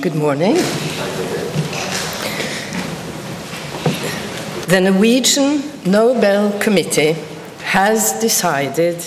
[0.00, 0.54] Good morning.
[4.68, 7.16] The Norwegian Nobel Committee
[7.64, 9.00] has decided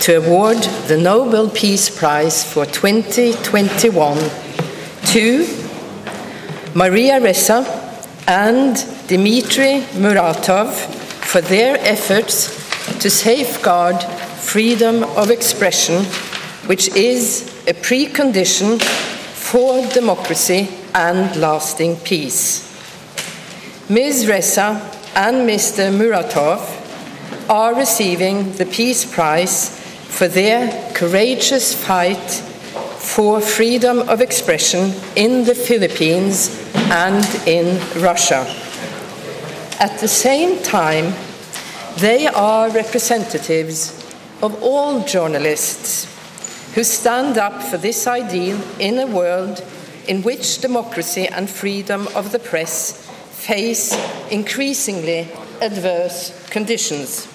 [0.00, 0.56] to award
[0.88, 4.16] the Nobel Peace Prize for 2021
[5.08, 5.46] to
[6.74, 7.62] Maria Ressa
[8.26, 8.76] and
[9.06, 10.72] Dmitry Muratov
[11.26, 12.48] for their efforts
[13.00, 14.02] to safeguard
[14.44, 16.04] freedom of expression,
[16.66, 22.62] which is a precondition for democracy and lasting peace.
[23.88, 24.26] Ms.
[24.26, 24.80] Ressa
[25.16, 25.90] and Mr.
[25.90, 26.60] Muratov
[27.48, 32.30] are receiving the Peace Prize for their courageous fight
[32.98, 38.46] for freedom of expression in the Philippines and in Russia.
[39.80, 41.14] At the same time,
[41.98, 44.03] they are representatives
[44.44, 46.04] of all journalists
[46.74, 49.64] who stand up for this ideal in a world
[50.06, 53.96] in which democracy and freedom of the press face
[54.30, 55.26] increasingly
[55.62, 57.26] adverse conditions.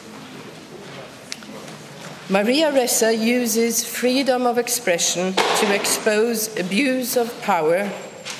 [2.29, 7.89] Maria Ressa uses freedom of expression to expose abuse of power,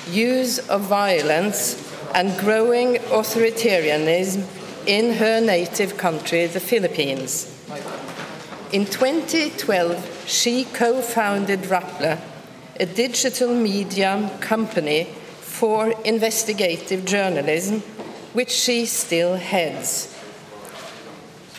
[0.08, 1.74] use of violence,
[2.14, 4.46] and growing authoritarianism
[4.86, 7.52] in her native country, the Philippines.
[8.72, 12.20] In 2012, she co founded Rappler,
[12.78, 15.08] a digital media company
[15.40, 17.80] for investigative journalism,
[18.32, 20.16] which she still heads.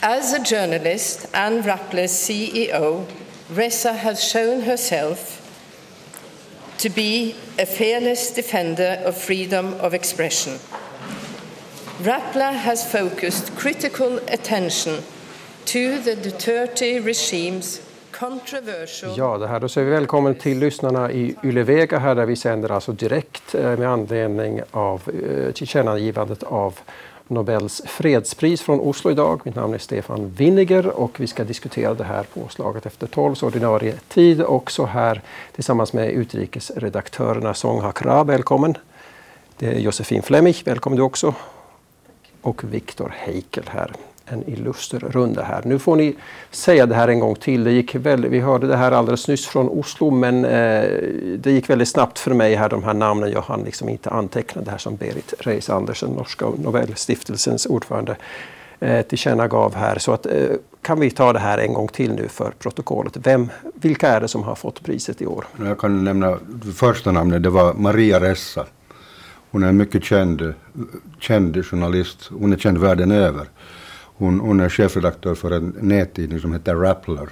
[0.02, 3.06] As a journalist and Rappler's CEO,
[3.52, 5.38] Ressa has shown herself
[6.78, 10.54] to be a fearless defender of freedom of expression.
[12.00, 15.04] Rappler has focused critical attention
[15.66, 17.82] to the Duterte regime's
[18.12, 19.14] controversial...
[19.18, 22.72] Ja, det här, då säger vi välkommen till lyssnarna i Ylevega här där vi sänder
[22.72, 26.80] alltså direkt eh, med anledning av eh, tillkännagivandet av
[27.28, 29.42] Nobels fredspris från Oslo idag.
[29.44, 33.94] Mitt namn är Stefan Winniger och vi ska diskutera det här påslaget efter 12 ordinarie
[34.08, 35.22] tid också här
[35.56, 38.78] tillsammans med utrikesredaktörerna Song Hakra, välkommen.
[39.58, 41.34] Det är Josefin Flemmich, välkommen du också.
[42.42, 43.92] Och Viktor Heikel här
[44.32, 45.62] en illuster runda här.
[45.66, 46.16] Nu får ni
[46.52, 47.64] säga det här en gång till.
[47.64, 50.84] Det gick väldigt, vi hörde det här alldeles nyss från Oslo men eh,
[51.38, 53.32] det gick väldigt snabbt för mig här de här namnen.
[53.32, 58.16] Jag hann liksom inte anteckna det här som Berit Reis Andersen, Norska Nobelstiftelsens ordförande,
[58.80, 60.00] eh, tillkännagav här.
[60.00, 60.50] Så att, eh,
[60.82, 63.18] kan vi ta det här en gång till nu för protokollet.
[63.18, 65.46] Vem, vilka är det som har fått priset i år?
[65.66, 68.66] Jag kan nämna det första namnet, det var Maria Ressa.
[69.52, 70.54] Hon är en mycket känd,
[71.20, 72.30] känd journalist.
[72.40, 73.48] Hon är känd världen över.
[74.22, 77.30] Hon, hon är chefredaktör för en nättidning som heter Rappler,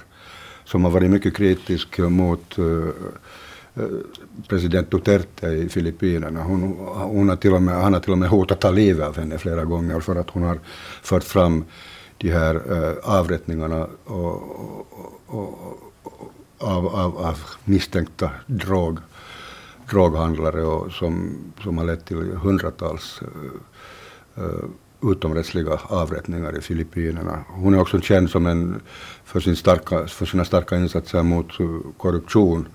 [0.64, 2.88] som har varit mycket kritisk mot uh,
[4.48, 6.42] president Duterte i Filippinerna.
[6.42, 6.62] Hon,
[6.94, 9.38] hon har till och med, han har till och med hotat ta livet av henne
[9.38, 10.58] flera gånger för att hon har
[11.02, 11.64] fört fram
[12.16, 14.34] de här uh, avrättningarna och,
[15.26, 15.52] och,
[16.02, 18.98] och, av, av, av misstänkta drog,
[19.90, 23.20] droghandlare och som, som har lett till hundratals
[24.38, 24.64] uh,
[25.02, 27.44] utomrättsliga avrättningar i Filippinerna.
[27.48, 28.80] Hon är också känd som en,
[29.24, 31.46] för, sin starka, för sina starka insatser mot
[31.96, 32.68] korruption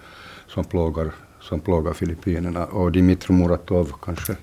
[0.48, 2.66] som plågar, som plågar Filippinerna.
[2.66, 4.36] Och Dimitri Muratov kanske?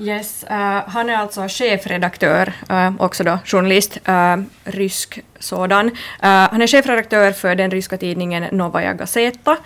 [0.00, 0.56] Yes, uh,
[0.86, 5.90] han är alltså chefredaktör, uh, också då journalist, uh, rysk sådan.
[6.20, 9.56] han är chefredaktör för den ryska tidningen Novaja Gazeta,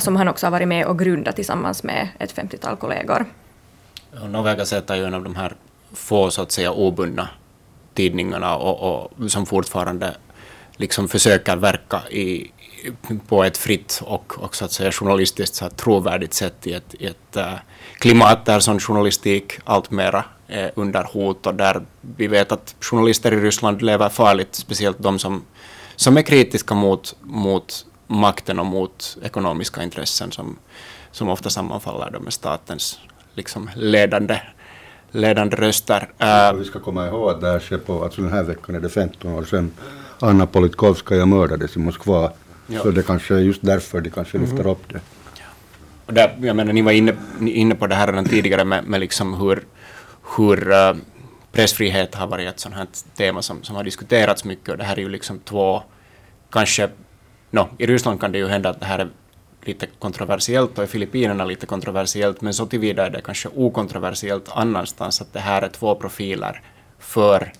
[0.00, 3.26] som han också har varit med och grundat tillsammans med ett 50-tal kollegor.
[4.28, 5.56] Novaja Gazeta är ju en av de här
[5.92, 7.28] få så att säga obundna
[7.94, 10.14] tidningarna och, och som fortfarande
[10.76, 12.52] liksom försöker verka i,
[13.28, 17.06] på ett fritt och, och så att säga journalistiskt så trovärdigt sätt i ett, i
[17.06, 17.54] ett eh,
[17.98, 21.82] klimat där sån journalistik alltmera är under hot och där
[22.16, 25.44] vi vet att journalister i Ryssland lever farligt, speciellt de som,
[25.96, 30.58] som är kritiska mot, mot makten och mot ekonomiska intressen som,
[31.12, 32.98] som ofta sammanfaller med statens
[33.34, 34.40] liksom ledande
[35.10, 36.08] ledande röster.
[36.18, 38.80] Ja, vi ska komma ihåg att det här sker på, alltså den här veckan är
[38.80, 39.70] det 15 år sedan
[40.20, 42.32] Anna Politkovskaja mördades i Moskva.
[42.66, 42.82] Ja.
[42.82, 44.72] Så det kanske är just därför de kanske lyfter mm.
[44.72, 45.00] upp det.
[45.34, 45.44] Ja.
[46.06, 49.00] Och där, jag menar, ni var inne, inne på det här redan tidigare med, med
[49.00, 49.62] liksom hur,
[50.36, 50.96] hur uh,
[51.52, 54.96] pressfrihet har varit ett sånt här tema som, som har diskuterats mycket och det här
[54.96, 55.82] är ju liksom två,
[56.50, 56.88] kanske,
[57.50, 59.08] no, i Ryssland kan det ju hända att det här är
[59.62, 65.20] lite kontroversiellt och i Filippinerna lite kontroversiellt, men så tillvida är det kanske okontroversiellt annanstans
[65.20, 66.62] att det här är två profiler
[66.98, 67.52] för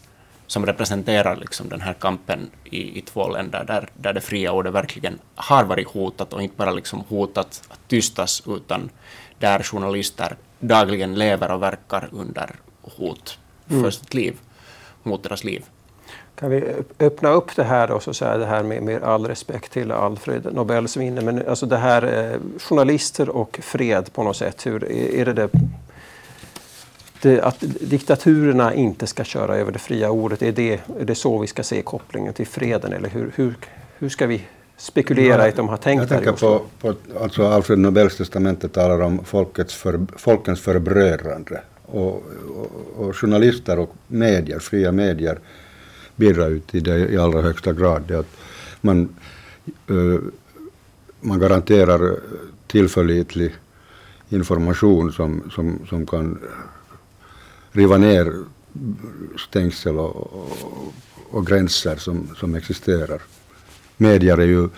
[0.46, 4.72] som representerar liksom den här kampen i, i två länder där, där det fria ordet
[4.72, 8.90] verkligen har varit hotat och inte bara liksom hotat att tystas utan
[9.38, 12.50] där journalister dagligen lever och verkar under
[12.82, 13.92] hot för mm.
[13.92, 14.36] sitt liv,
[15.02, 15.64] mot deras liv.
[16.38, 16.64] Kan vi
[16.99, 20.55] öppna upp det här och så säga det här med, med all respekt till Alfred
[20.55, 25.20] Nobels vinner, men alltså det här eh, journalister och fred på något sätt, hur är,
[25.20, 25.50] är det, det
[27.23, 31.38] det, att diktaturerna inte ska köra över det fria ordet, är det, är det så
[31.38, 32.93] vi ska se kopplingen till freden?
[32.93, 33.55] Eller hur, hur,
[33.99, 34.43] hur ska vi
[34.76, 39.00] spekulera i att de har tänkt Jag tänker på, på alltså Alfred Nobels testamente talar
[39.00, 41.61] om folkets för, folkens förbrödrande.
[41.87, 42.23] Och,
[42.56, 45.38] och, och, journalister och medier, fria medier
[46.19, 48.03] bidrar ju till det i allra högsta grad.
[48.09, 48.37] Det att
[48.81, 49.09] man,
[51.20, 52.17] man garanterar
[52.67, 53.55] tillförlitlig
[54.29, 56.38] information som, som, som kan
[57.73, 58.32] riva ner
[59.49, 60.94] stängsel och, och,
[61.31, 63.23] och, gränser som, som existerar.
[63.97, 64.69] Medier är ju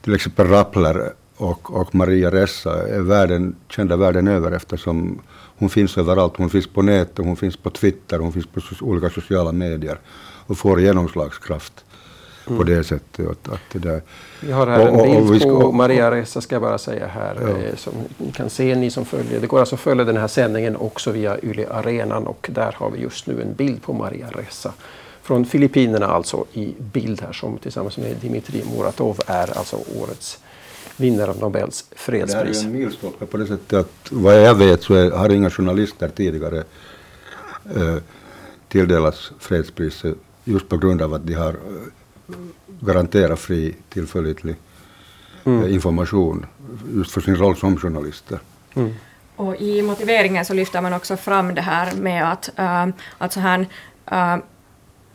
[0.00, 5.20] till exempel Rappler och, och Maria Ressa är världen, kända världen över eftersom
[5.58, 6.36] hon finns överallt.
[6.36, 9.98] Hon finns på nätet, hon finns på Twitter, hon finns på olika sociala medier
[10.46, 11.84] och får genomslagskraft
[12.46, 12.58] mm.
[12.58, 13.30] på det sättet.
[13.30, 14.02] Att, att det där.
[14.40, 17.36] Vi har här och, en bild ska, på Maria Ressa ska jag bara säga här.
[17.40, 17.48] Ja.
[17.48, 19.40] Eh, som ni kan se ni som följer.
[19.40, 22.90] Det går alltså att följa den här sändningen också via Yle Arenan och där har
[22.90, 24.72] vi just nu en bild på Maria Ressa.
[25.22, 30.38] Från Filippinerna alltså i bild här som tillsammans med Dmitrij Muratov är alltså årets
[30.96, 32.60] vinnare av Nobels fredspris.
[32.60, 35.50] Det är en milstolpe på det sättet att vad jag vet så är, har inga
[35.50, 36.64] journalister tidigare
[37.76, 37.96] eh,
[38.68, 40.16] tilldelats fredspriset
[40.46, 42.34] just på grund av att de har eh,
[42.80, 44.56] garanterat fri, tillförlitlig
[45.44, 45.62] mm.
[45.62, 46.46] Eh, information
[46.94, 48.38] just för sin roll som journalister.
[48.74, 48.94] Mm.
[49.36, 52.86] Och i motiveringen så lyfter man också fram det här med att, äh,
[53.18, 53.66] att så här,
[54.10, 54.36] äh,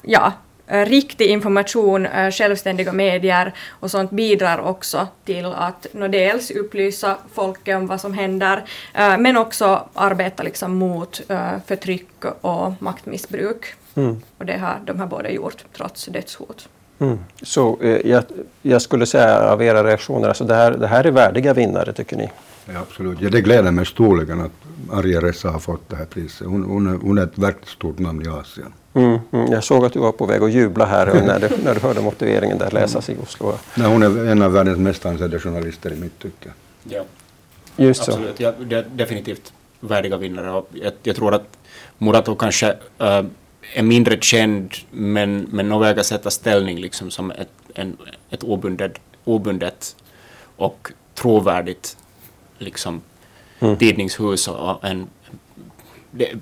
[0.01, 0.33] ja,
[0.67, 7.87] riktig information, självständiga medier och sånt bidrar också till att no, dels upplysa folket om
[7.87, 8.63] vad som händer,
[8.93, 11.21] men också arbeta liksom mot
[11.65, 13.75] förtryck och maktmissbruk.
[13.95, 14.21] Mm.
[14.37, 16.69] Och det har de här båda gjort trots dödshot.
[16.99, 17.19] Mm.
[17.41, 18.23] Så eh, jag,
[18.61, 22.17] jag, skulle säga av era reaktioner, alltså det, här, det här är värdiga vinnare tycker
[22.17, 22.29] ni?
[22.65, 23.21] Ja, absolut.
[23.21, 24.51] Ja, det gläder mig storligen att
[24.91, 26.47] Arja Ressa har fått det här priset.
[26.47, 28.73] Hon, hon, är, hon är ett verkligt stort namn i Asien.
[28.93, 29.51] Mm, mm.
[29.51, 32.01] Jag såg att du var på väg att jubla här när du, när du hörde
[32.01, 33.53] motiveringen där läsas i Oslo.
[33.75, 36.49] Nej, hon är en av världens mest ansedda journalister i mitt tycke.
[36.83, 37.03] Ja,
[37.77, 38.37] Just absolut.
[38.37, 38.43] Så.
[38.69, 40.63] Ja, definitivt värdiga vinnare.
[40.71, 41.57] Jag, jag tror att
[41.97, 43.23] Muratov kanske äh,
[43.73, 47.97] är mindre känd men, men nog väger sätta ställning liksom som ett, en,
[48.29, 49.95] ett obundet, obundet
[50.55, 51.97] och trovärdigt
[52.57, 53.01] liksom,
[53.59, 53.77] mm.
[53.77, 55.09] tidningshus och en
[56.11, 56.33] det,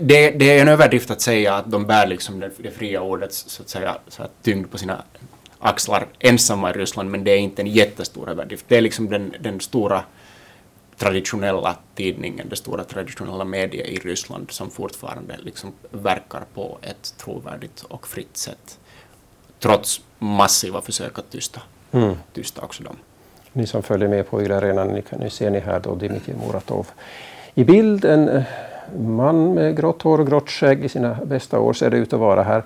[0.00, 3.44] det, det, är en överdrift att säga att de bär liksom det, det fria ordets
[3.48, 5.04] så att säga, så att tyngd på sina
[5.58, 8.64] axlar ensamma i Ryssland, men det är inte en jättestor överdrift.
[8.68, 10.04] Det är liksom den, den stora
[10.98, 17.82] traditionella tidningen, det stora traditionella mediet i Ryssland som fortfarande liksom verkar på ett trovärdigt
[17.82, 18.78] och fritt sätt.
[19.58, 21.62] Trots massiva försök att tysta,
[21.92, 22.14] mm.
[22.32, 22.96] tysta också dem.
[23.52, 26.36] Ni som följer med på Yle Arena, ni kan, nu ser ni här då Dmitrij
[26.36, 26.86] Muratov
[27.54, 28.04] i bild.
[28.04, 28.42] En eh,
[28.98, 32.20] man med grått hår och grått skägg i sina bästa år ser det ut att
[32.20, 32.62] vara här.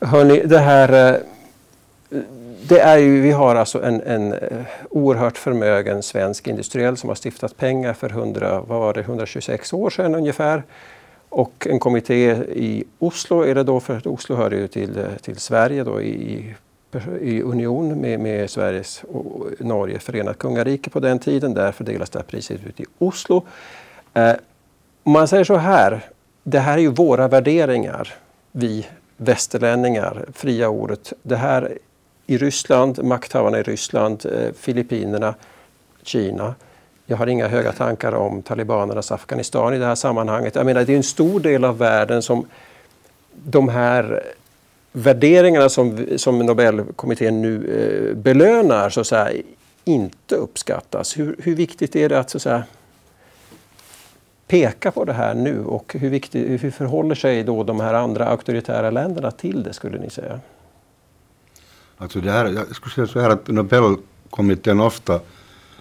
[0.00, 2.20] Hörni, det här eh,
[2.68, 7.16] det är ju, vi har alltså en, en eh, oerhört förmögen svensk industriell som har
[7.16, 10.62] stiftat pengar för 100, vad var det, 126 år sedan ungefär.
[11.28, 15.36] Och en kommitté i Oslo är det då, för Oslo hör ju till, eh, till
[15.36, 16.54] Sverige då i,
[17.20, 21.54] i union med, med Sveriges och Norge förenat kungarike på den tiden.
[21.54, 23.44] Där fördelas det här priset ut i Oslo.
[24.14, 24.32] Eh,
[25.02, 26.00] om man säger så här,
[26.42, 28.14] det här är ju våra värderingar,
[28.52, 31.12] vi västerlänningar, fria ordet.
[31.22, 31.78] Det här
[32.26, 35.34] i Ryssland, makthavarna i Ryssland, eh, Filippinerna,
[36.02, 36.54] Kina.
[37.06, 40.54] Jag har inga höga tankar om talibanernas Afghanistan i det här sammanhanget.
[40.54, 42.46] Jag menar, det är en stor del av världen som
[43.44, 44.22] de här
[44.92, 49.42] värderingarna som, som Nobelkommittén nu eh, belönar så att säga,
[49.84, 51.18] inte uppskattas.
[51.18, 52.64] Hur, hur viktigt är det att så att säga,
[54.46, 58.26] peka på det här nu och hur, viktigt, hur förhåller sig då de här andra
[58.26, 60.40] auktoritära länderna till det skulle ni säga?
[61.98, 65.20] Alltså det här, jag skulle säga så här att Nobelkommittén ofta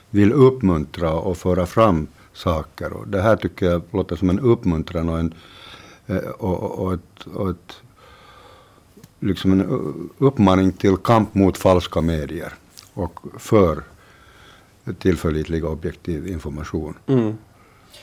[0.10, 2.94] vill uppmuntra och föra fram saker.
[2.94, 5.34] Och det här tycker jag låter som en uppmuntran och, en,
[6.08, 7.82] eh, och, och, ett, och ett,
[9.20, 12.54] liksom en uppmaning till kamp mot falska medier
[12.94, 13.84] och för
[15.00, 16.94] tillförlitlig och objektiv information.
[17.08, 17.34] Mm.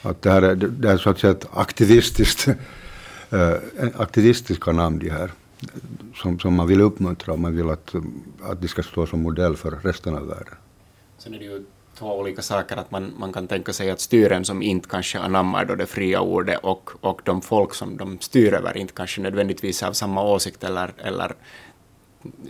[0.03, 2.49] Att det, här är, det är så att säga ett aktivistiskt,
[3.31, 3.55] äh,
[3.97, 5.31] aktivistiska namn de här
[6.15, 7.95] som, som man vill uppmuntra och man vill att,
[8.43, 10.55] att de ska stå som modell för resten av världen.
[11.19, 11.65] Sen är det ju
[11.99, 15.65] två olika saker, att man, man kan tänka sig att styren som inte kanske anammar
[15.65, 19.83] då det fria ordet och, och de folk som de styr över inte kanske nödvändigtvis
[19.83, 21.33] har samma åsikt eller, eller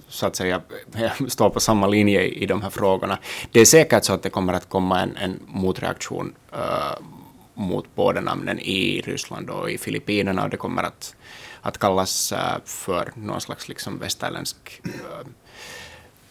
[0.08, 0.62] så att säga
[1.28, 3.18] står på samma linje i, de här frågorna.
[3.52, 7.06] Det är säkert så att det kommer att komma en, en motreaktion uh,
[7.54, 11.16] mot båda namnen i Ryssland och i Filippinerna och det kommer att,
[11.62, 15.28] att kallas uh, för någon slags liksom västerländsk uh,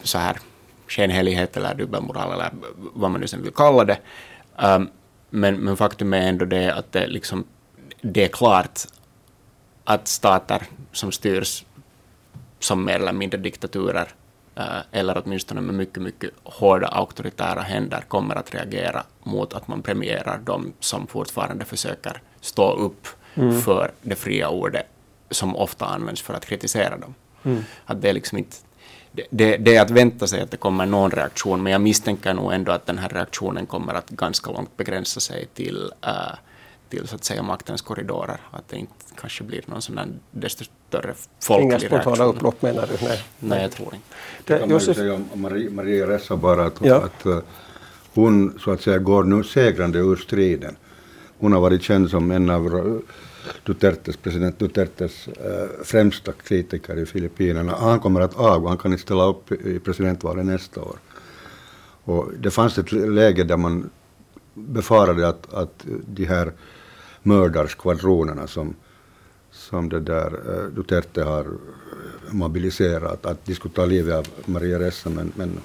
[0.04, 0.40] så här
[0.88, 4.00] skenhelighet eller dubbelmoral eller vad man nu sen vill kalla det.
[4.64, 4.90] Um,
[5.30, 7.44] men, men faktum är ändå det att det, liksom,
[8.02, 8.80] det är klart
[9.84, 11.66] att stater som styrs
[12.60, 14.08] som mer eller mindre diktaturer
[14.60, 19.82] uh, eller åtminstone med mycket, mycket hårda auktoritära händer kommer att reagera mot att man
[19.82, 23.62] premierar de som fortfarande försöker stå upp mm.
[23.62, 24.86] för det fria ordet
[25.32, 27.16] som ofta används för att kritisera dem.
[27.44, 27.64] Mm.
[27.86, 28.56] Att det är liksom inte
[29.12, 32.54] det, det, är att vänta sig att det kommer någon reaktion, men jag misstänker nog
[32.54, 36.12] ändå att den här reaktionen kommer att ganska långt begränsa sig till, äh,
[36.90, 38.38] till så att säga maktens korridorer.
[38.52, 42.88] Att det inte kanske blir någon sån där desto större folklig Inga spontana upplopp menar
[42.88, 43.06] du?
[43.06, 44.08] Nej, Nej jag tror inte.
[44.46, 46.96] Det, kan man ju säga om Maria, Maria Ressa bara att, ja.
[46.96, 47.40] att uh,
[48.14, 50.76] hon så att säga går nu segrande ur striden.
[51.40, 53.02] Hon har varit känd som en av
[53.64, 57.76] Dutertes, president Dutertes eh, främsta kritiker i Filippinerna.
[57.76, 60.98] Han kommer att avgå, han kan inte ställa upp i presidentvalet nästa år.
[62.04, 63.90] Och det fanns ett läge där man
[64.54, 66.52] befarade att, att de här
[67.24, 68.76] mördarskvadronerna som,
[69.52, 71.48] som det där eh, Duterte har
[72.30, 75.60] mobiliserat, att de skulle ta livet av Maria Ressa, men, men,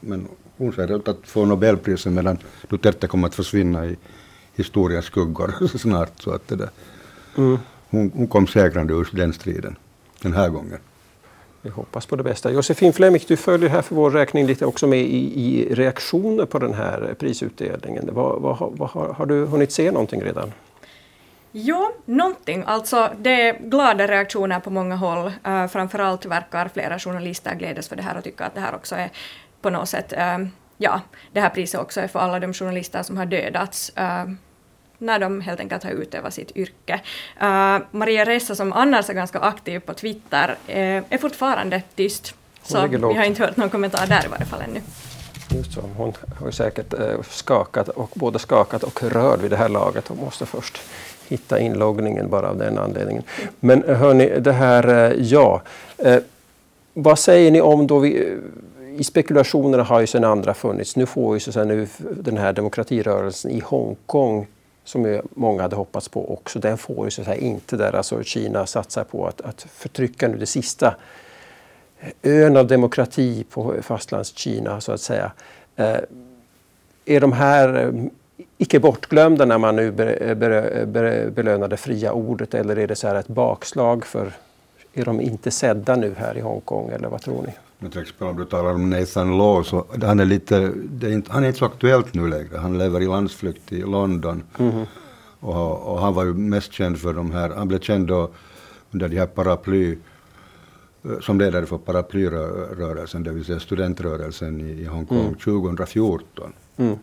[0.00, 3.96] men hon ser ut att få Nobelpriset medan Duterte kommer att försvinna i
[4.54, 6.22] historiens skuggor snart.
[6.22, 6.70] Så att det där.
[7.38, 7.58] Mm.
[7.90, 9.76] Hon, hon, kom segrande ur den striden
[10.22, 10.78] den här gången.
[11.62, 12.50] Vi hoppas på det bästa.
[12.50, 16.58] Josefin Flemming, du följer här för vår räkning lite också med i, i reaktioner på
[16.58, 18.08] den här prisutdelningen.
[18.12, 20.52] Vad, vad, vad, har, har du hunnit se någonting redan?
[21.52, 22.64] Ja, någonting.
[22.66, 25.26] Alltså det är glada reaktioner på många håll.
[25.26, 28.94] Uh, framförallt verkar flera journalister glädjas för det här och tycka att det här också
[28.94, 29.10] är
[29.62, 31.00] på något sätt, uh, ja,
[31.32, 33.92] det här priset också är för alla de journalister som har dödats.
[33.98, 34.34] Uh,
[34.98, 37.00] när de helt enkelt har utövat sitt yrke.
[37.42, 42.34] Uh, Maria Ressa som annars är ganska aktiv på Twitter uh, är fortfarande tyst.
[42.62, 44.80] Så vi har inte hört någon kommentar där i varje fall ännu.
[45.56, 45.80] Just så.
[45.96, 50.16] Hon har säkert uh, skakat och både skakat och rörd vid det här laget och
[50.16, 50.80] måste först
[51.28, 53.22] hitta inloggningen bara av den anledningen.
[53.60, 55.62] Men hörni, det här, ja.
[56.94, 58.38] vad säger ni om då vi
[58.96, 60.96] i spekulationerna har ju sedan andra funnits.
[60.96, 64.46] Nu får ju så nu den här demokratirörelsen i Hongkong
[64.88, 68.22] som många hade hoppats på också, den får ju så att säga inte där alltså
[68.22, 70.94] Kina satsar på att, att förtrycka nu det sista
[72.00, 75.32] eh, ön av demokrati på fastlandskina så att säga.
[75.76, 75.96] Eh,
[77.04, 78.04] är de här eh,
[78.58, 80.34] icke bortglömda när man nu eh,
[81.30, 84.32] belönar det fria ordet eller är det så här ett bakslag för
[84.98, 87.52] är de inte sedda nu här i Hongkong eller vad tror ni?
[87.78, 90.56] Men till exempel om du talar om Nathan Law, så han är, lite,
[91.02, 92.56] är inte, han är inte så aktuellt nu längre.
[92.56, 94.42] Han lever i landsflykt i London.
[94.58, 94.84] Mm.
[95.40, 98.30] Och, och, han var ju mest känd för de här, han blev känd då
[98.90, 99.98] under de här paraply,
[101.04, 105.34] eh, som ledare för paraplyrörelsen, det vill säga studentrörelsen i, i Hongkong mm.
[105.34, 106.52] 2014.
[106.76, 106.96] Mm.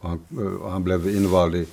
[0.00, 1.66] Och han, eh, och han blev invald i,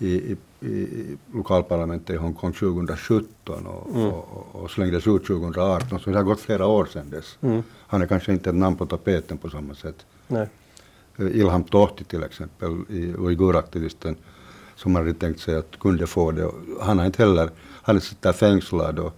[0.00, 4.06] i, i lokalparlamentet i Hongkong 2017 och, mm.
[4.06, 7.38] och, och, slängdes ut 2018, så det har gått flera år sedan dess.
[7.40, 7.62] Mm.
[7.86, 10.06] Han är kanske inte ett namn på tapeten på samma sätt.
[10.28, 10.48] Nej.
[11.18, 12.70] Eh, Ilham Tohti till exempel,
[13.18, 14.16] uiguraktivisten,
[14.76, 16.50] som hade tänkt sig att kunde få det.
[16.80, 17.50] Han har inte heller,
[17.82, 19.12] han sitter fängslad och,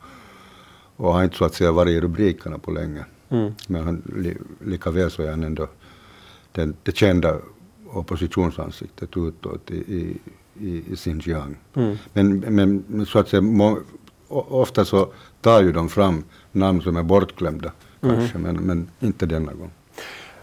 [0.96, 3.04] och har inte så att säga varit i rubrikerna på länge.
[3.28, 3.54] Mm.
[3.68, 5.68] Men han, li, lika väl så är han ändå
[6.52, 7.38] den, det kända
[7.92, 10.16] oppositionsansiktet utåt i, i
[10.60, 11.56] i, i Xinjiang.
[11.74, 11.98] Mm.
[12.12, 13.78] Men, men, så att säga, må,
[14.28, 15.08] ofta så
[15.40, 18.16] tar ju de fram namn som är bortglömda, mm.
[18.16, 19.70] kanske, men, men inte denna gång.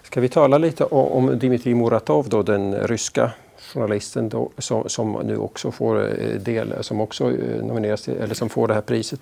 [0.04, 3.32] Ska vi tala lite om, om Dmitrij Muratov, då, den ryska
[3.74, 8.36] journalisten då, som, som, nu också får eh, del, som också eh, nomineras till, eller
[8.36, 9.20] som får det här priset.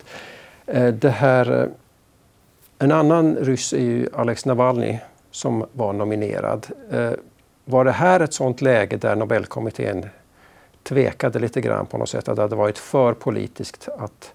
[0.65, 1.69] Eh, det här,
[2.79, 4.99] en annan ryss är ju Alex Navalny
[5.31, 6.67] som var nominerad.
[7.65, 10.05] Var det här ett sådant läge där Nobelkommittén
[10.87, 13.89] tvekade lite grann på något sätt att det hade varit för politiskt.
[13.97, 14.33] Att,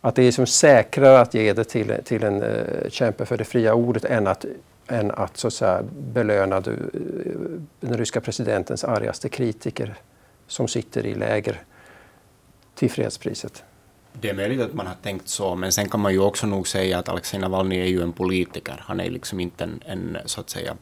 [0.00, 3.44] att det är som säkrare att ge det till, till en uh, kämpe för det
[3.44, 4.44] fria ordet än att,
[4.88, 9.94] än att, så att säga, belöna du, uh, den ryska presidentens argaste kritiker
[10.46, 11.62] som sitter i läger
[12.74, 13.64] till fredspriset.
[14.12, 16.68] Det är möjligt att man har tänkt så, men sen kan man ju också nog
[16.68, 18.76] säga att Alexej Navalny är ju en politiker.
[18.80, 20.76] Han är liksom inte en, en så att säga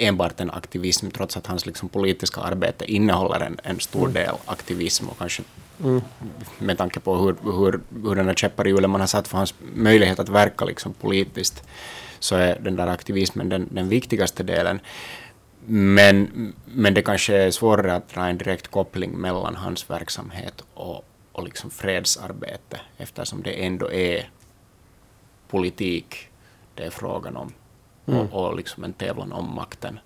[0.00, 4.12] enbart en aktivism, trots att hans liksom politiska arbete innehåller en, en stor mm.
[4.12, 5.42] del aktivism och kanske
[5.84, 6.00] mm.
[6.58, 9.36] med tanke på hur, hur, hur den här käppar i hjulen man har satt för
[9.36, 11.62] hans möjlighet att verka liksom politiskt,
[12.18, 14.80] så är den där aktivismen den, den viktigaste delen.
[15.66, 21.04] Men, men det kanske är svårare att dra en direkt koppling mellan hans verksamhet och,
[21.32, 24.30] och liksom fredsarbete eftersom det ändå är
[25.48, 26.30] politik
[26.74, 27.52] det är frågan om
[28.12, 28.26] mm.
[28.26, 29.98] och, och liksom en tävlan om makten.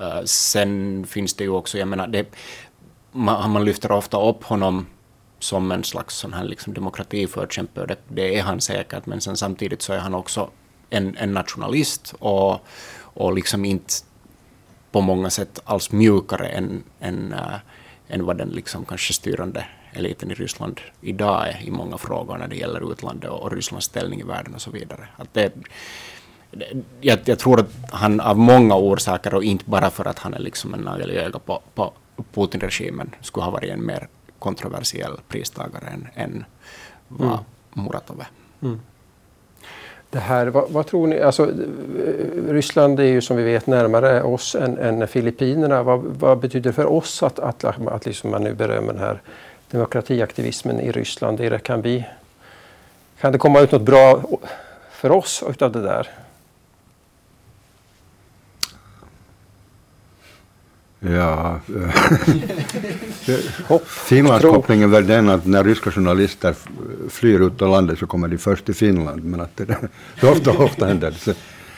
[0.00, 2.26] Uh, sen finns det ju också, jag menar, det,
[3.12, 4.86] man, man lyfter ofta upp honom
[5.38, 9.82] som en slags sån här liksom demokratiförkämpe, det, det är han säkert, men sen samtidigt
[9.82, 10.50] så är han också
[10.90, 12.60] en, en nationalist och,
[13.00, 13.94] och liksom inte
[14.92, 17.54] på många sätt alls mjukare än, än, äh,
[18.08, 22.48] än vad den liksom kanske styrande eliten i Ryssland idag är i många frågor när
[22.48, 25.08] det gäller utlandet och, och Rysslands ställning i världen och så vidare.
[25.16, 25.52] Att det,
[27.00, 30.38] jag, jag, tror att han av många orsaker och inte bara för att han är
[30.38, 31.92] liksom en nagel i ögat på, på
[32.34, 36.44] Putin-regimen skulle ha varit en mer kontroversiell pristagare än, än
[37.08, 37.86] vad mm.
[37.86, 38.28] Muratov är.
[38.66, 38.80] Mm.
[40.10, 41.50] Det här, vad, vad, tror ni, alltså,
[42.48, 45.82] Ryssland är ju som vi vet närmare oss än, än Filippinerna.
[45.82, 49.20] Vad, vad, betyder det för oss att, att, att liksom man nu berömmer den här
[49.70, 51.38] demokratiaktivismen i Ryssland?
[51.38, 52.04] Det kan, vi,
[53.20, 54.22] kan det komma ut något bra
[54.90, 56.08] för oss utav det där?
[61.00, 61.60] Ja,
[63.86, 66.54] Finlandskopplingen är väl den att när ryska journalister
[67.08, 69.24] flyr ut ur landet så kommer de först till Finland.
[69.24, 69.64] Men att det,
[70.20, 71.10] det ofta, ofta händer.
[71.10, 71.32] Så,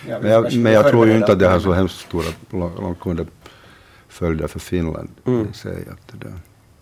[0.06, 3.26] men, jag, men jag tror ju inte att det har så hemskt stora långtgående
[4.08, 5.08] följder för Finland.
[5.24, 5.52] Mm.
[5.52, 6.32] Säg att det.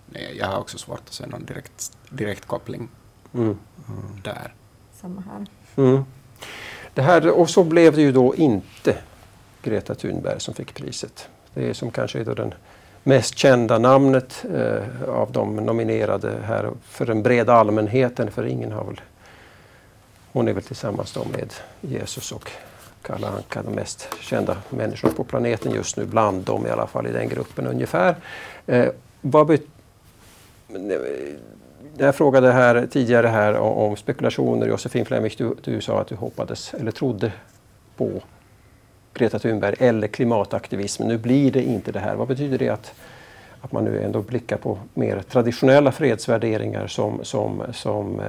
[0.06, 2.88] Nej, jag har också svårt att se någon direkt, direkt koppling
[3.34, 3.56] mm.
[4.22, 4.54] där.
[5.00, 5.46] Samma här.
[5.76, 6.04] Mm.
[6.94, 7.30] Det här.
[7.30, 8.96] Och så blev det ju då inte
[9.62, 11.28] Greta Thunberg som fick priset.
[11.54, 12.54] Det är som kanske är den
[13.02, 18.30] mest kända namnet eh, av de nominerade här för den breda allmänheten.
[18.30, 19.00] För ingen har väl...
[20.32, 22.50] Hon är väl tillsammans med Jesus och
[23.02, 26.04] Kalle Anka de mest kända människorna på planeten just nu.
[26.04, 28.16] Bland dem i alla fall i den gruppen ungefär.
[28.66, 28.88] Eh,
[29.20, 29.58] vad
[31.96, 34.66] jag frågade här tidigare här om, om spekulationer.
[34.66, 37.32] Josefin Flemmich, du, du sa att du hoppades eller trodde
[37.96, 38.22] på
[39.14, 41.04] Greta Thunberg eller klimataktivism.
[41.04, 42.14] Nu blir det inte det här.
[42.14, 42.94] Vad betyder det att,
[43.60, 48.26] att man nu ändå blickar på mer traditionella fredsvärderingar som, som, som eh,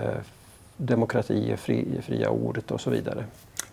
[0.77, 3.23] demokrati, fri, fria ordet och så vidare?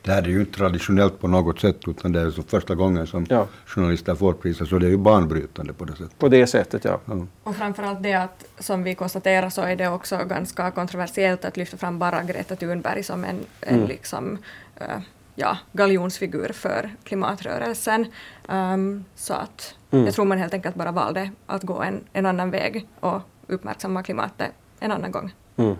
[0.02, 3.06] Det här är ju inte traditionellt på något sätt utan det är så första gången
[3.06, 3.46] som ja.
[3.66, 6.18] journalister får priset så det är ju banbrytande på det sättet.
[6.18, 7.00] På det sättet ja.
[7.04, 7.26] ja.
[7.42, 11.76] Och framförallt det att som vi konstaterar så är det också ganska kontroversiellt att lyfta
[11.76, 13.88] fram bara Greta Thunberg som en, en mm.
[13.88, 14.38] liksom,
[14.80, 15.02] uh,
[15.38, 18.06] ja, galjonsfigur för klimatrörelsen.
[18.48, 20.04] Um, så att mm.
[20.04, 24.02] jag tror man helt enkelt bara valde att gå en, en annan väg och uppmärksamma
[24.02, 25.34] klimatet en annan gång.
[25.56, 25.76] Mm.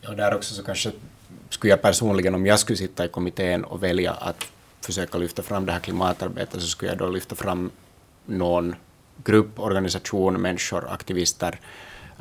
[0.00, 0.92] Ja, där också så kanske
[1.48, 4.44] skulle jag personligen, om jag skulle sitta i kommittén och välja att
[4.80, 7.70] försöka lyfta fram det här klimatarbetet, så skulle jag då lyfta fram
[8.26, 8.74] någon
[9.24, 11.60] grupp, organisation, människor, aktivister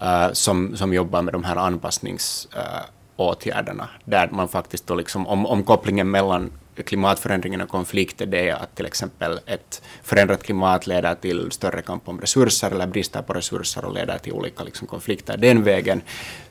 [0.02, 2.86] uh, som, som jobbar med de här anpassnings uh,
[3.20, 6.52] åtgärderna, där man faktiskt då liksom, om, om kopplingen mellan
[6.84, 12.10] klimatförändringen och konflikter det är att till exempel ett förändrat klimat leder till större kamp
[12.10, 16.02] om resurser eller brister på resurser och leder till olika liksom, konflikter den vägen,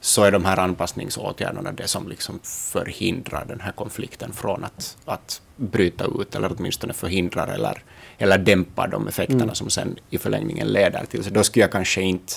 [0.00, 5.42] så är de här anpassningsåtgärderna det som liksom förhindrar den här konflikten från att, att
[5.56, 7.82] bryta ut eller åtminstone förhindrar eller,
[8.18, 9.54] eller dämpar de effekterna mm.
[9.54, 11.24] som sen i förlängningen leder till.
[11.24, 12.32] Så då skulle jag kanske inte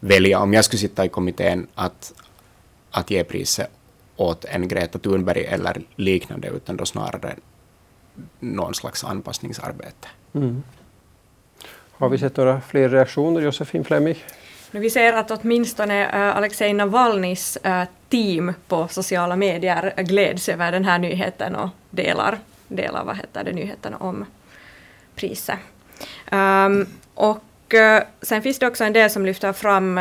[0.00, 2.12] välja, om jag skulle sitta i kommittén, att,
[2.90, 3.70] att ge priset
[4.16, 7.34] åt en Greta Thunberg eller liknande, utan då snarare
[8.40, 10.08] någon slags anpassningsarbete.
[10.34, 10.62] Mm.
[11.92, 14.24] Har vi sett några fler reaktioner, Josefin Flemming?
[14.70, 20.84] Vi ser att åtminstone uh, Alexej Navalnys uh, team på sociala medier gläds över den
[20.84, 24.24] här nyheten och delar, delar vad heter det, nyheten om
[25.14, 25.58] priset.
[26.32, 30.00] Um, och uh, sen finns det också en del som lyfter fram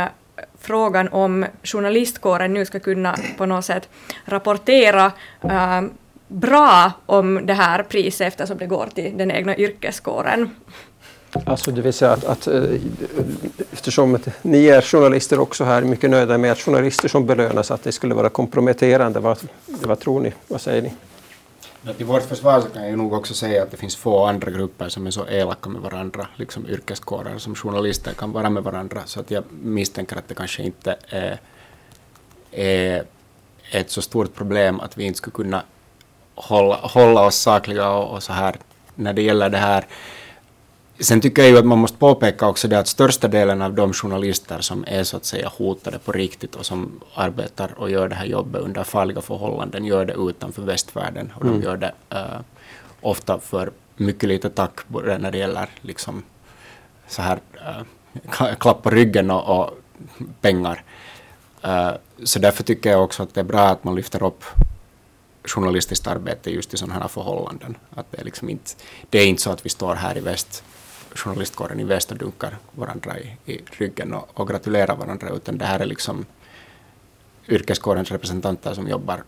[0.60, 3.90] frågan om journalistkåren nu ska kunna på något sätt
[4.26, 5.12] rapportera
[5.44, 5.82] äh,
[6.28, 10.50] bra om det här priset eftersom det går till den egna yrkeskåren.
[11.46, 12.64] Alltså det vill säga att, att eh,
[13.72, 17.84] eftersom eftersom ni är journalister också här, mycket nöjda med att journalister som belönas, att
[17.84, 19.20] det skulle vara komprometterande.
[19.20, 20.34] Vad, vad tror ni?
[20.48, 20.92] Vad säger ni?
[21.94, 24.90] Till vårt försvar så kan jag nog också säga att det finns få andra grupper
[24.90, 29.20] som är så elaka med varandra, liksom yrkeskårer som journalister kan vara med varandra, så
[29.20, 31.40] att jag misstänker att det kanske inte är
[32.52, 33.06] är
[33.72, 35.64] ett så stort problem att vi inte skulle kunna
[36.36, 38.56] hålla, hålla oss sakliga och, och så här
[38.96, 39.86] när det gäller det här.
[41.00, 43.94] Sen tycker jag ju att man måste påpeka också det att största delen av de
[43.94, 48.16] journalister som är så att säga hotade på riktigt och som arbetar och gör det
[48.16, 51.60] här jobbet under farliga förhållanden gör det utanför västvärlden och mm.
[51.60, 52.40] de gör det uh,
[53.02, 54.80] ofta för mycket lite tack
[55.20, 56.24] när det gäller liksom
[57.08, 59.78] så här uh, klapp på ryggen och, och
[60.42, 60.84] pengar.
[61.66, 61.92] Uh,
[62.24, 64.44] så därför tycker jag också att det är bra att man lyfter upp
[65.44, 67.78] journalistiskt arbete just i sådana här förhållanden.
[67.96, 68.72] Att det, är liksom inte,
[69.10, 70.64] det är inte så att vi står här i väst,
[71.16, 75.66] journalistkåren i väst och dunkar varandra i, i ryggen och, och gratulerar varandra, utan det
[75.66, 76.26] här är liksom
[77.48, 79.24] yrkeskårens representanter som jobbar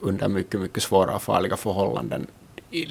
[0.00, 2.26] under mycket, mycket svåra och farliga förhållanden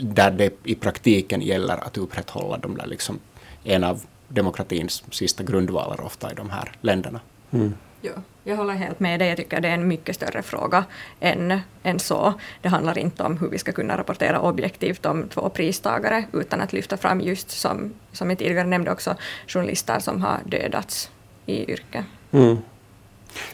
[0.01, 3.19] där det i praktiken gäller att upprätthålla de där liksom,
[3.63, 7.19] en av demokratins sista grundvalar ofta i de här länderna.
[7.51, 7.73] Mm.
[8.01, 8.11] Ja,
[8.43, 9.27] jag håller helt med dig.
[9.27, 10.85] Jag tycker det är en mycket större fråga
[11.19, 12.33] än, än så.
[12.61, 16.73] Det handlar inte om hur vi ska kunna rapportera objektivt om två pristagare utan att
[16.73, 19.15] lyfta fram just som, som jag tidigare nämnde också
[19.47, 21.09] journalister som har dödats
[21.45, 22.05] i yrket.
[22.31, 22.57] Mm.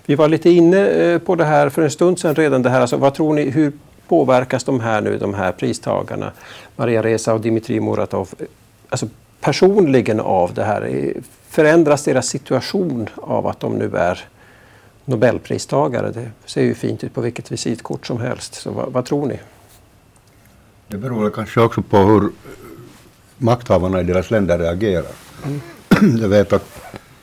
[0.06, 2.62] Vi var lite inne eh, på det här för en stund sedan redan.
[2.62, 3.72] Det här, alltså, vad tror ni, hur
[4.08, 6.32] påverkas de här nu, de här pristagarna,
[6.76, 8.46] Maria Reza och Dmitrij Muratov, eh,
[8.90, 9.08] alltså
[9.42, 10.82] personligen av det här?
[10.82, 14.28] Eh, förändras deras situation av att de nu är
[15.08, 16.12] Nobelpristagare?
[16.12, 18.54] Det ser ju fint ut på vilket visitkort som helst.
[18.54, 19.40] Så vad, vad tror ni?
[20.88, 22.30] Det beror kanske också på hur
[23.38, 25.12] makthavarna i deras länder reagerar.
[25.46, 25.62] Mm.
[26.22, 26.82] Jag vet att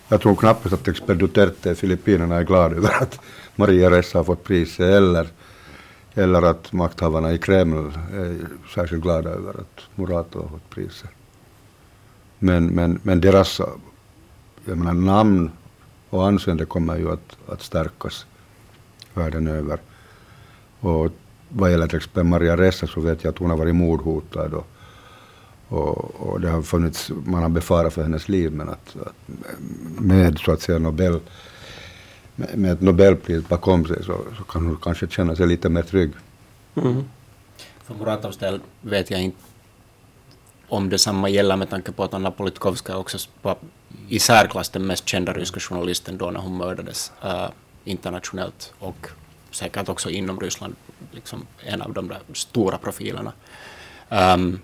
[0.08, 3.20] jag tror knappast att expert Duterte i Filippinerna är glad över att
[3.56, 5.28] Maria Ressa har fått priset eller
[6.14, 8.36] eller att makthavarna i Kreml är
[8.74, 11.10] särskilt glada över att Muratov har fått priset.
[12.38, 13.60] Men, men, men deras
[14.64, 15.50] jag menar, namn
[16.14, 18.26] och anseende kommer ju att, att stärkas
[19.14, 19.78] världen över.
[20.80, 21.12] Och
[21.48, 24.66] vad gäller till exempel Maria Ressa så vet jag att hon har varit mordhotad och,
[25.68, 29.16] och, och det har funnits, man har befarat för hennes liv men att, att
[29.98, 31.20] med så att säga Nobel
[32.36, 36.12] med ett Nobelpris bakom sig så, så kan hon kanske känna sig lite mer trygg.
[36.74, 37.04] Mm.
[37.84, 39.53] För Muratovs del vet jag inte
[40.68, 43.56] om detsamma gäller med tanke på att Anna Politkovskaja också var
[44.08, 47.48] i särklass den mest kända ryska journalisten då när hon mördades uh,
[47.84, 49.06] internationellt och
[49.50, 50.76] säkert också inom Ryssland,
[51.12, 53.32] liksom en av de där stora profilerna.
[54.08, 54.60] Um,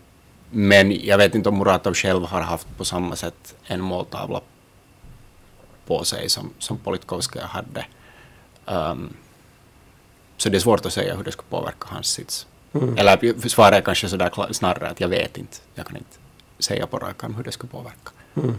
[0.50, 4.40] men jag vet inte om Muratov själv har haft på samma sätt en måltavla
[5.86, 7.86] på sig som, som Politkovskaja hade.
[8.66, 9.16] Um,
[10.36, 12.46] så det är svårt att säga hur det skulle påverka hans sits.
[12.72, 12.98] Mm.
[12.98, 15.56] Eller svaret är kanske sådär snarare att jag vet inte.
[15.74, 16.16] Jag kan inte
[16.58, 18.10] säga på rak arm hur det skulle påverka.
[18.36, 18.54] Mm.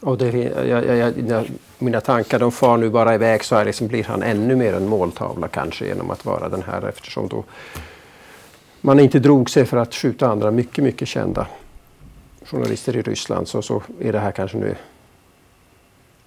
[0.00, 0.30] Och det,
[0.68, 1.46] jag, jag, jag,
[1.78, 4.88] mina tankar de far nu bara iväg så här liksom blir han ännu mer en
[4.88, 7.44] måltavla kanske genom att vara den här eftersom då
[8.80, 11.46] man inte drog sig för att skjuta andra mycket, mycket kända
[12.44, 14.76] journalister i Ryssland så, så är det här kanske nu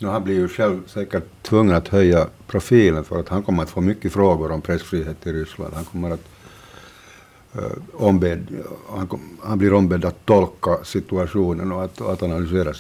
[0.02, 3.70] nu han blir ju själv säkert tvungen att höja profilen för att han kommer att
[3.70, 5.74] få mycket frågor om pressfrihet i Ryssland.
[5.74, 6.24] Han kommer att
[7.56, 8.48] uh, ombed,
[8.90, 9.08] han,
[9.44, 12.74] han, blir ombedd att tolka situationen och att, att analysera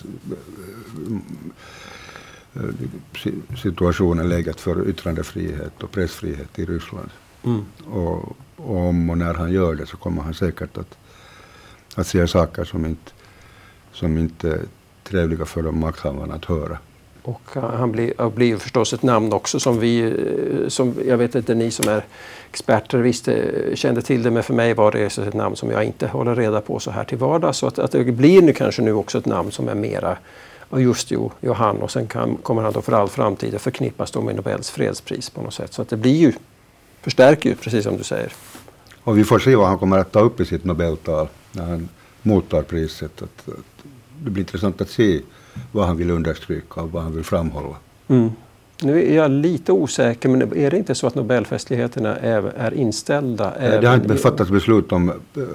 [2.55, 2.73] uh,
[3.57, 7.09] situationen, läget för yttrandefrihet och pressfrihet i Ryssland.
[7.43, 7.65] Mm.
[7.85, 10.97] Och, och, om och när han gör det så kommer han säkert att,
[11.95, 13.11] att säga saker som inte,
[13.91, 14.61] som inte är
[15.03, 16.77] trevliga för de makthavarna att höra.
[17.23, 21.55] Och han blir, blir förstås ett namn också som vi, eh, som jag vet inte
[21.55, 22.03] ni som är
[22.49, 25.83] experter visste, eh, kände till det, men för mig var det ett namn som jag
[25.83, 27.57] inte håller reda på så här till vardags.
[27.57, 30.17] Så att, att det blir nu kanske nu också ett namn som är mera
[30.77, 34.21] just jo, Johan och sen kan, kommer han då för all framtid att förknippas då
[34.21, 35.73] med Nobels fredspris på något sätt.
[35.73, 36.33] Så att det blir ju,
[37.01, 38.33] förstärker ju precis som du säger.
[39.03, 41.89] Och vi får se vad han kommer att ta upp i sitt Nobeltal när han
[42.21, 43.21] mottar priset.
[43.21, 43.83] Att, att
[44.23, 45.21] det blir intressant att se
[45.71, 47.75] vad han vill understryka och vad han vill framhålla.
[48.07, 48.29] Mm.
[48.81, 53.53] Nu är jag lite osäker, men är det inte så att Nobelfestligheterna är, är inställda?
[53.81, 55.11] Det har inte fattats beslut om,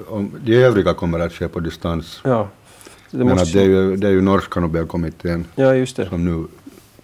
[0.08, 2.20] om de övriga kommer att ske på distans.
[2.24, 2.48] Ja,
[3.10, 6.44] det, men det, är ju, det är ju norska Nobelkommittén ja, som nu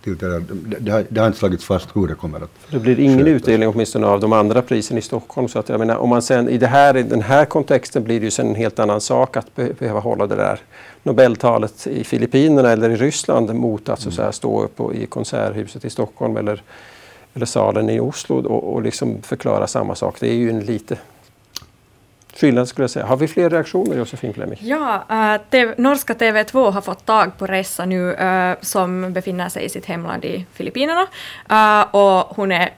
[0.04, 0.42] tillträder.
[0.80, 3.32] Det, har, det har inte slagits fast hur det kommer att Det blir ingen skötas.
[3.32, 5.48] utdelning åtminstone av de andra prisen i Stockholm.
[5.48, 8.20] Så att jag menar, om man sen, i, det här, I den här kontexten blir
[8.20, 10.60] det ju sen en helt annan sak att behöva hålla det där
[11.02, 15.84] Nobeltalet i Filippinerna eller i Ryssland mot att så, så här, stå upp i Konserthuset
[15.84, 16.62] i Stockholm eller,
[17.34, 20.16] eller salen i Oslo och, och liksom förklara samma sak.
[20.20, 20.98] Det är ju en lite
[22.40, 23.06] skillnad skulle jag säga.
[23.06, 24.58] Har vi fler reaktioner Josefin Flemming?
[24.62, 29.64] Ja, eh, TV, norska TV2 har fått tag på Ressa nu eh, som befinner sig
[29.64, 31.06] i sitt hemland i Filippinerna.
[31.50, 32.70] Eh, och hon är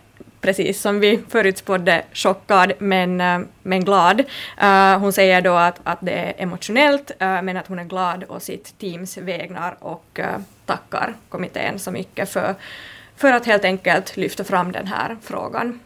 [0.42, 3.16] precis som vi förutspådde, chockad men,
[3.62, 4.20] men glad.
[4.62, 8.24] Uh, hon säger då att, att det är emotionellt, uh, men att hon är glad
[8.28, 12.54] å sitt teams vägnar och uh, tackar kommittén så mycket för,
[13.16, 15.80] för att helt enkelt lyfta fram den här frågan.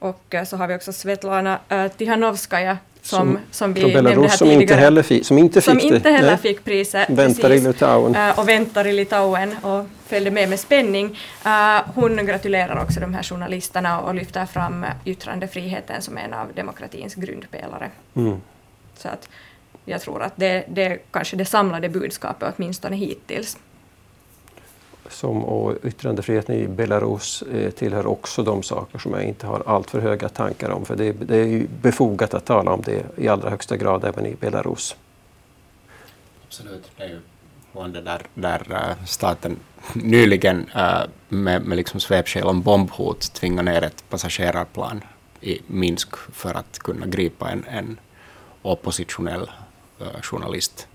[0.00, 1.58] Och så har vi också Svetlana
[1.96, 4.62] Tihanovskaja som, som, som vi nämnde här som tidigare.
[4.62, 7.10] Inte heller fi, som inte fick, som inte heller fick priset.
[7.10, 8.16] Väntar precis, i Litauen.
[8.16, 11.18] Uh, och väntar i Litauen och följde med med spänning.
[11.94, 17.90] Hon gratulerar också de här journalisterna och lyfter fram yttrandefriheten som en av demokratins grundpelare.
[18.14, 18.40] Mm.
[18.96, 19.28] Så att
[19.84, 23.58] jag tror att det, det är kanske det samlade budskapet åtminstone hittills
[25.10, 30.00] som och yttrandefriheten i Belarus eh, tillhör också de saker som jag inte har alltför
[30.00, 30.84] höga tankar om.
[30.84, 34.26] För det, det är ju befogat att tala om det i allra högsta grad även
[34.26, 34.96] i Belarus.
[36.46, 36.90] Absolut.
[36.96, 37.20] Det är ju
[37.92, 39.56] det där, där staten
[39.94, 45.04] nyligen äh, med, med liksom svepskäl om bombhot tvingade ner ett passagerarplan
[45.40, 47.98] i Minsk för att kunna gripa en, en
[48.62, 49.50] oppositionell
[50.00, 50.88] äh, journalist.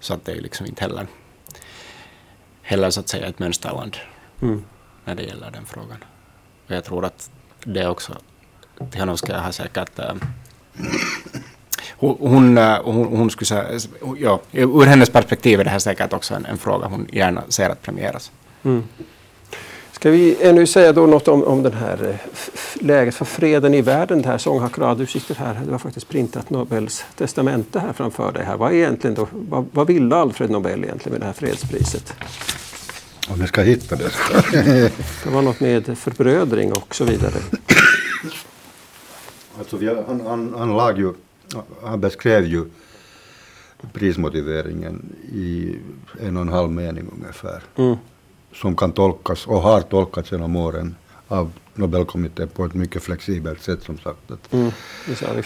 [0.00, 1.06] Så att det är ju liksom inte heller
[2.68, 3.96] heller så att säga ett mönsterland
[4.42, 4.64] mm.
[5.04, 6.04] när det gäller den frågan.
[6.66, 7.30] Och jag tror att
[7.64, 8.16] det också,
[8.90, 10.14] Tihanovskaja har säkert äh,
[11.96, 13.64] hon, hon, hon, skulle säga,
[14.18, 17.70] ja, ur hennes perspektiv är det här säkert också en, en fråga hon gärna ser
[17.70, 18.32] att premieras.
[18.64, 18.84] Mm.
[19.92, 22.16] Ska vi ännu säga då något om, om den här eh,
[22.84, 24.22] läget för freden i världen?
[24.22, 28.44] Det här Songhak du sitter här, du har faktiskt printat Nobels testamente här framför dig.
[28.44, 28.56] Här.
[28.56, 32.14] Vad, är egentligen då, vad, vad ville Alfred Nobel egentligen med det här fredspriset?
[33.28, 34.10] Om jag ska hitta det.
[35.24, 37.34] det var något med förbrödring och så vidare.
[39.58, 41.12] Alltså, har, han, han, han, lag ju,
[41.82, 42.64] han beskrev ju
[43.92, 45.76] prismotiveringen i
[46.20, 47.62] en och en halv mening ungefär.
[47.76, 47.96] Mm
[48.52, 50.94] som kan tolkas och har tolkats genom åren
[51.28, 54.30] av Nobelkommittén på ett mycket flexibelt sätt som sagt.
[54.30, 54.70] Att, mm,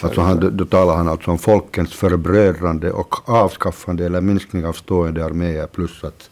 [0.01, 5.25] alltså han, då talar han alltså om folkens förbrödrande och avskaffande eller minskning av stående
[5.25, 6.29] arméer plus att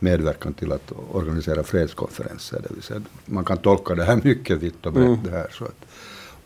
[0.00, 2.60] medverkan till att organisera fredskonferenser.
[2.68, 5.06] Det vill säga, man kan tolka det här mycket vitt och brett.
[5.06, 5.18] Mm.
[5.24, 5.86] Det här, så att,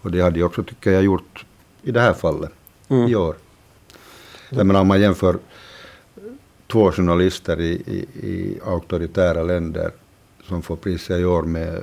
[0.00, 1.44] och det hade jag också, tycker jag, gjort
[1.82, 2.50] i det här fallet
[2.88, 3.08] mm.
[3.08, 3.36] i år.
[4.48, 5.38] Jag menar, om man jämför
[6.66, 9.90] två journalister i, i, i auktoritära länder
[10.44, 11.82] som får priset i år med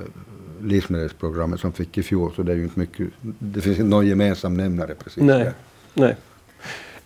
[0.60, 4.06] livsmedelsprogrammet som fick i fjol, så det är ju inte mycket, det finns inte någon
[4.06, 5.22] gemensam nämnare precis.
[5.22, 5.52] Nej,
[5.94, 6.16] nej.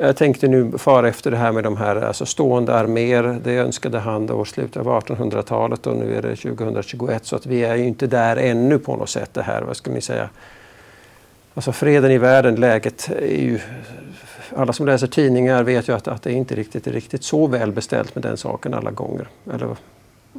[0.02, 3.40] Jag tänkte nu fara efter det här med de här alltså stående arméer.
[3.44, 7.64] Det önskade han då slutet av 1800-talet och nu är det 2021 så att vi
[7.64, 10.28] är ju inte där ännu på något sätt det här, vad ska ni säga?
[11.54, 13.60] Alltså freden i världen, läget är ju
[14.56, 17.72] alla som läser tidningar vet ju att, att det inte riktigt är riktigt så väl
[17.72, 19.28] beställt med den saken alla gånger.
[19.54, 19.76] Eller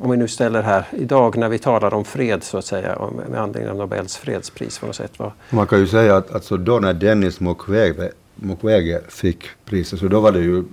[0.01, 2.97] om vi nu ställer här idag när vi talar om fred så att säga
[3.29, 5.19] med anledning av Nobels fredspris på något sätt.
[5.19, 5.33] Va?
[5.49, 8.11] Man kan ju säga att alltså då när Dennis Mukwege,
[8.43, 10.63] Mukwege fick priset så då var det ju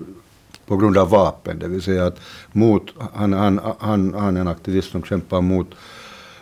[0.66, 2.20] på grund av vapen, det vill säga att
[2.52, 5.66] mot, han, han, han, han är en aktivist som kämpar mot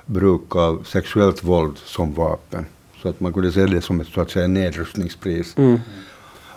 [0.07, 2.67] bruk av sexuellt våld som vapen.
[3.03, 5.57] Så att man kunde se det som ett så att säga nedrustningspris.
[5.57, 5.79] Mm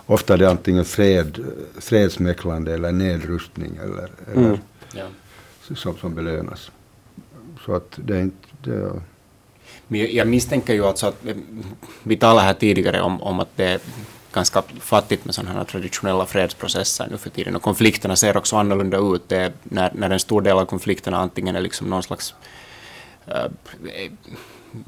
[0.06, 1.44] ofta är det antingen fred,
[1.78, 4.58] fredsmäcklande eller nedrustning eller, eller mm.
[4.94, 5.06] ja.
[5.74, 6.70] som, som belönas.
[7.64, 8.38] Så att det är inte...
[8.62, 9.02] Det
[9.98, 11.24] jag misstänker ju alltså att
[12.02, 13.82] vi talade här tidigare om, om att det
[14.32, 18.98] ganska fattigt med sådana här traditionella fredsprocesser nu för tiden och konflikterna ser också annorlunda
[18.98, 19.28] ut.
[19.28, 22.34] Det är när, när en stor del av konflikterna antingen är liksom någon slags
[23.28, 23.52] uh,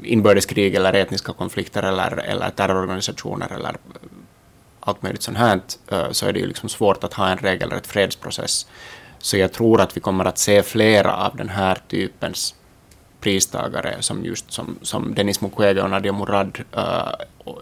[0.03, 3.77] inbördeskrig eller etniska konflikter eller, eller terrororganisationer eller
[4.81, 7.87] allt möjligt sånt här, eh, så är det ju liksom svårt att ha en regelrätt
[7.87, 8.67] fredsprocess.
[9.19, 12.55] Så jag tror att vi kommer att se flera av den här typens
[13.21, 17.15] pristagare som just som, som Denis Mukwege och Nadia Murad uh,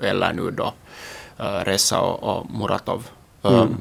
[0.02, 0.74] eller nu då
[1.42, 3.08] Ressa och, och Muratov.
[3.42, 3.76] Um, mm.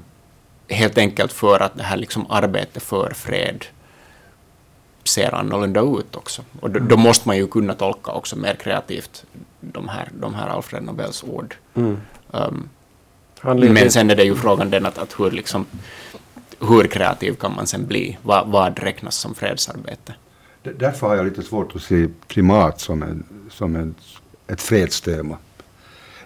[0.67, 3.65] Helt enkelt för att det här liksom arbetet för fred
[5.03, 6.41] ser annorlunda ut också.
[6.59, 9.25] Och då, då, måste man ju kunna tolka också mer kreativt
[9.59, 11.55] de här, de här Alfred Nobels ord.
[11.75, 11.97] Mm.
[12.31, 12.69] Um,
[13.43, 15.65] men sen är det ju frågan den att, att hur, liksom,
[16.59, 18.17] hur kreativ kan man sen bli?
[18.21, 20.13] Vad, vad räknas som fredsarbete?
[20.63, 23.95] Därför har jag lite svårt att se klimat som, en, som en,
[24.47, 25.37] ett fredstema.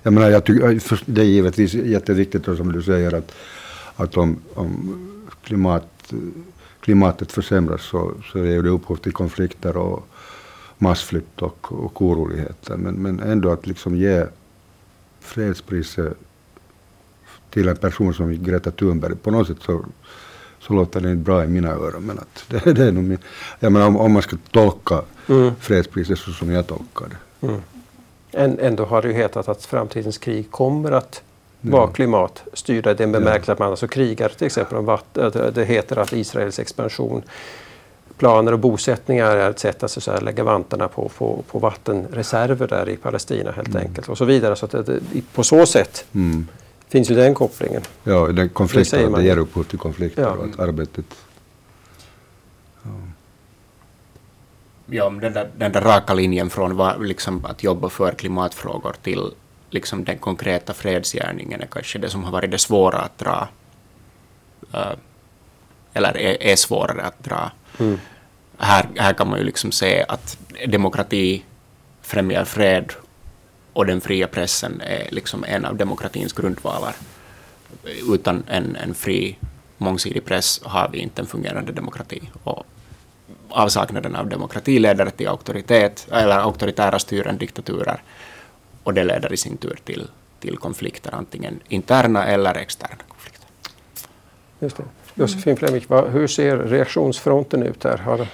[0.06, 3.36] Jag menar, jag tycker, det är givetvis jätteviktigt som du säger att,
[3.96, 6.14] att om, om klimat,
[6.80, 10.08] klimatet försämras så, så är det upphov till konflikter och
[10.78, 12.78] massflykt och, och oroligheter.
[12.78, 14.26] Men, men ändå att liksom ge
[15.20, 16.18] fredspriset
[17.50, 19.16] till en person som Greta Thunberg.
[19.16, 19.86] På något sätt så,
[20.60, 22.04] så låter det inte bra i mina öron.
[22.06, 23.18] Men att det, det är nog min,
[23.60, 25.56] jag menar, om, om man ska tolka mm.
[25.60, 27.48] fredspriset så som jag tolkar det.
[27.48, 27.62] Mm.
[28.36, 31.22] Ändå har det ju hetat att framtidens krig kommer att
[31.62, 35.32] vara klimatstyrda i den bemärkelsen att man alltså krigar till exempel om vatten.
[35.54, 37.24] Det heter att Israels expansion
[38.18, 42.68] planer och bosättningar är ett sätt att, så att lägga vantarna på, på, på vattenreserver
[42.68, 43.82] där i Palestina helt mm.
[43.82, 44.56] enkelt och så vidare.
[44.56, 45.00] Så att det,
[45.34, 46.48] på så sätt mm.
[46.90, 47.82] finns ju den kopplingen.
[48.04, 50.30] Ja, den konflikten, det, det ger upphov till konflikter ja.
[50.30, 51.06] och att arbetet...
[54.86, 59.32] Ja, den där, den där raka linjen från var, liksom, att jobba för klimatfrågor till
[59.70, 63.48] liksom, den konkreta fredsgärningen är kanske det som har varit det svåra att dra.
[64.74, 64.94] Uh,
[65.94, 68.00] eller är, är svårare att dra Mm.
[68.58, 71.44] Här, här kan man ju liksom se att demokrati
[72.02, 72.94] främjar fred
[73.74, 76.96] och den fria pressen är liksom en av demokratins grundvalar.
[78.14, 79.38] Utan en, en fri,
[79.78, 82.30] mångsidig press har vi inte en fungerande demokrati.
[82.44, 82.66] Och
[83.50, 88.02] avsaknaden av demokrati leder till auktoritet, eller auktoritära styren, diktaturer.
[88.84, 90.08] Och det leder i sin tur till,
[90.40, 93.50] till konflikter, antingen interna eller externa konflikter.
[94.60, 94.84] Just det.
[95.14, 97.98] Josefin Flemmich, hur ser reaktionsfronten ut här?
[97.98, 98.28] Har...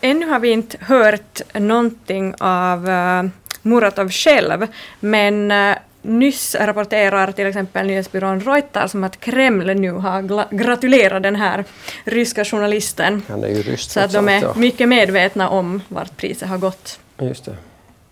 [0.00, 3.30] Ännu har vi inte hört någonting av uh,
[3.62, 4.66] Muratov själv,
[5.00, 5.76] men uh,
[6.08, 11.64] Nyss rapporterar till exempel nyhetsbyrån Reuters om att Kreml nu har gratulerat den här
[12.04, 13.22] ryska journalisten.
[13.28, 17.00] Han är ju rysk, så att de är mycket medvetna om vart priset har gått.
[17.20, 17.56] Just det.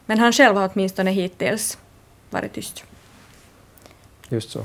[0.06, 1.78] Men han själv har åtminstone hittills
[2.30, 2.85] varit tyst.
[4.28, 4.64] Just så.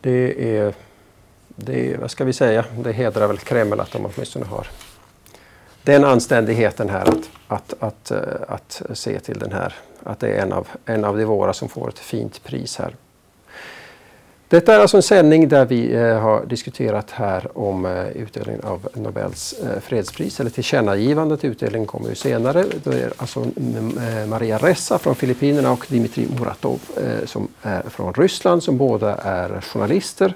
[0.00, 0.74] Det är
[1.48, 4.66] det, vad ska vi säga, det hedrar väl Kreml att de åtminstone har
[5.86, 8.18] den anständigheten här att, att, att, eh,
[8.48, 11.68] att se till den här, att det är en av, en av de våra som
[11.68, 12.94] får ett fint pris här.
[14.48, 18.88] Detta är alltså en sändning där vi eh, har diskuterat här om eh, utdelningen av
[18.94, 21.44] Nobels eh, fredspris, eller tillkännagivandet.
[21.44, 22.64] Utdelningen kommer ju senare.
[22.84, 28.14] Det är alltså eh, Maria Ressa från Filippinerna och Dmitrij Muratov eh, som är från
[28.14, 30.34] Ryssland, som båda är journalister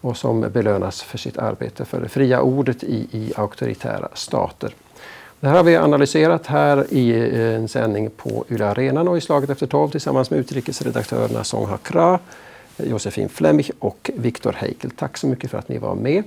[0.00, 4.74] och som belönas för sitt arbete för det fria ordet i, i auktoritära stater.
[5.40, 9.20] Det här har vi analyserat här i eh, en sändning på Yle Arenan och i
[9.20, 12.18] Slaget efter tolv tillsammans med utrikesredaktörerna Song Hakra,
[12.76, 14.90] Josefin Flemmich och Viktor Heikel.
[14.90, 16.24] Tack så mycket för att ni var med.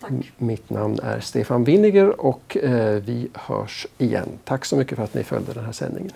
[0.00, 0.12] Tack.
[0.38, 4.28] Mitt namn är Stefan Winniger och eh, vi hörs igen.
[4.44, 6.12] Tack så mycket för att ni följde den här sändningen.